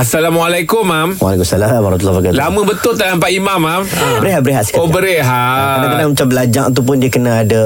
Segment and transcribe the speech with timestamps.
[0.00, 1.08] Assalamualaikum, Mam.
[1.20, 2.40] Waalaikumsalam warahmatullahi wabarakatuh.
[2.40, 3.82] Lama betul tak nampak imam, Mam?
[4.24, 4.80] Berehat-berehat sekejap.
[4.80, 5.76] Oh, berehat.
[5.76, 7.64] Kadang-kadang macam belajar tu pun dia kena ada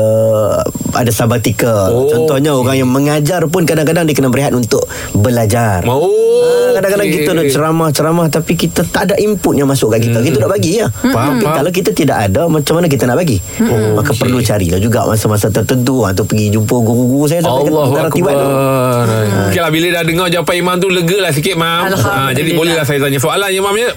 [0.96, 1.88] ada sabatika.
[1.88, 2.60] Oh, Contohnya okey.
[2.60, 5.82] orang yang mengajar pun kadang-kadang dia kena berehat untuk belajar.
[5.84, 6.10] Oh,
[6.44, 7.18] Ah, Kadang-kadang okey.
[7.20, 10.18] kita nak ceramah-ceramah tapi kita tak ada input yang masuk kat kita.
[10.20, 10.90] Kita nak bagi ya.
[10.90, 11.56] Faham, Tapi faham.
[11.56, 13.38] Kalau kita tidak ada macam mana kita nak bagi?
[13.60, 14.20] Oh, Maka okey.
[14.20, 18.42] perlu carilah juga masa-masa tertentu atau pergi jumpa guru-guru saya sampai Allah ke ratiban tu.
[18.44, 19.06] Akbar
[19.46, 22.82] Okey lah Bila dah dengar jawapan Imam tu Lega lah sikit Mam ha, Jadi bolehlah
[22.82, 23.90] saya tanya soalan ya Mam ya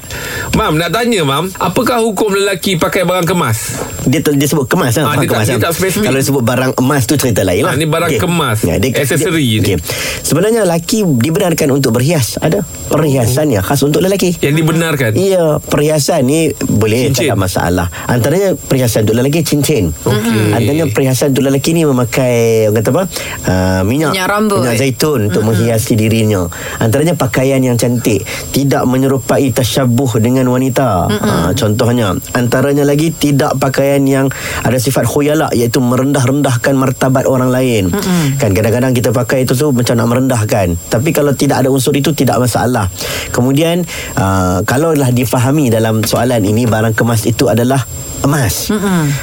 [0.54, 5.12] Mam nak tanya Mam Apakah hukum lelaki pakai barang kemas Dia, dia sebut kemas lah.
[5.12, 5.62] Faham dia tak- kemas, dia kan?
[5.62, 6.06] tak spesifik.
[6.06, 7.73] Kalau dia sebut barang emas tu cerita lain lah.
[7.73, 8.64] Ah, ni barang kemas.
[8.64, 9.60] Aksesori ni.
[9.60, 9.76] okey.
[10.22, 12.38] Sebenarnya lelaki dibenarkan untuk berhias.
[12.38, 14.32] Ada perhiasan yang khas untuk lelaki.
[14.40, 17.26] Yang dibenarkan Iya, perhiasan ni boleh Cincin.
[17.26, 17.88] tak ada masalah.
[18.06, 19.92] Antaranya perhiasan untuk lelaki cincin.
[19.92, 20.54] Okey.
[20.54, 23.04] Antaranya perhiasan untuk lelaki ni memakai orang kata apa?
[23.44, 24.59] Uh, minyak Minyak rambut.
[24.62, 26.48] minyak zaitun untuk menghiasi dirinya.
[26.78, 31.09] Antaranya pakaian yang cantik, tidak menyerupai tasyabuh dengan wanita.
[31.09, 34.30] Uh, contohnya, antaranya lagi tidak pakaian yang
[34.61, 37.89] ada sifat khuyala iaitu merendah-rendahkan martabat orang lain.
[38.38, 40.78] Kan kadang-kadang kita pakai itu tu macam nak merendahkan.
[40.92, 42.92] Tapi kalau tidak ada unsur itu tidak masalah.
[43.34, 43.81] Kemudian
[44.20, 47.81] uh, kalaulah difahami dalam soalan ini barang kemas itu adalah
[48.23, 48.70] emas.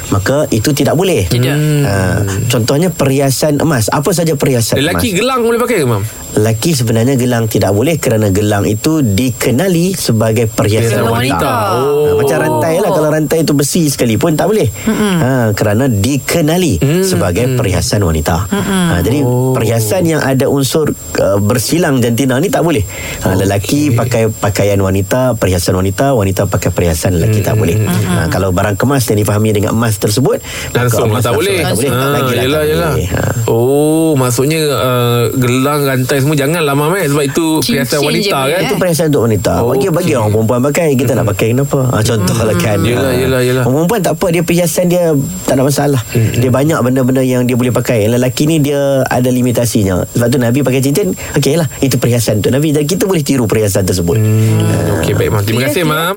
[0.09, 1.27] Maka itu tidak boleh.
[1.27, 1.57] Tidak.
[1.83, 3.89] Uh, contohnya perhiasan emas.
[3.89, 5.19] Apa saja perhiasan Lelaki emas?
[5.19, 6.03] gelang boleh pakai ke Mam
[6.35, 11.39] Lelaki sebenarnya gelang tidak boleh kerana gelang itu dikenali sebagai perhiasan Perhiasan wanita.
[11.39, 11.51] wanita.
[11.55, 14.67] Ha, macam rantai lah kalau rantai itu besi sekalipun tak boleh.
[14.67, 18.51] Ha, kerana dikenali sebagai perhiasan wanita.
[18.51, 19.23] Ha, jadi
[19.55, 22.83] perhiasan yang ada unsur uh, bersilang jantina ni tak boleh.
[23.23, 27.79] Ha, lelaki pakai pakaian wanita, perhiasan wanita, wanita pakai perhiasan lelaki tak boleh.
[27.79, 30.37] Ha, kalau barang kemas yang difahami dengan emas tersebut
[30.71, 31.57] Langsung lah emas tak boleh.
[31.59, 31.89] Tak boleh.
[31.89, 32.63] ha, tak Yelah.
[32.63, 32.93] yelah.
[32.93, 33.21] Ha.
[33.45, 38.61] Oh Maksudnya uh, Gelang rantai semua Janganlah Mam eh Sebab itu Perhiasan wanita je kan.
[38.63, 39.51] Itu perhiasan untuk wanita.
[39.59, 40.15] Oh, Bagi bagi okey.
[40.15, 41.79] orang perempuan pakai Kita nak pakai kenapa?
[41.87, 42.77] Ha, Contohlah kan.
[42.79, 43.17] Yelah, Ha.
[43.17, 43.63] yelah, yelah.
[43.63, 45.03] Orang perempuan tak apa Dia perhiasan dia
[45.43, 46.01] Tak ada masalah.
[46.13, 47.97] Dia banyak benda-benda Yang dia boleh pakai.
[48.05, 50.05] Yang lelaki ni dia Ada limitasinya.
[50.07, 52.69] Sebab tu Nabi pakai cincin Okey lah Itu perhiasan untuk Nabi.
[52.71, 54.15] Dan kita boleh tiru perhiasan tersebut.
[54.15, 55.83] Hmm, Okey baik Mam Terima kasih.
[55.83, 56.13] Mam